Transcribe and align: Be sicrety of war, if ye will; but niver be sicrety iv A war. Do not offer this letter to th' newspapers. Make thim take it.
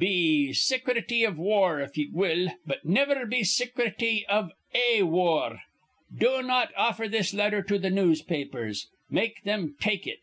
Be 0.00 0.50
sicrety 0.52 1.26
of 1.26 1.38
war, 1.40 1.80
if 1.80 1.98
ye 1.98 2.06
will; 2.12 2.50
but 2.64 2.84
niver 2.84 3.26
be 3.26 3.40
sicrety 3.40 4.24
iv 4.30 4.52
A 4.72 5.02
war. 5.02 5.62
Do 6.16 6.40
not 6.40 6.70
offer 6.76 7.08
this 7.08 7.34
letter 7.34 7.62
to 7.62 7.80
th' 7.80 7.92
newspapers. 7.92 8.86
Make 9.10 9.40
thim 9.42 9.74
take 9.80 10.06
it. 10.06 10.20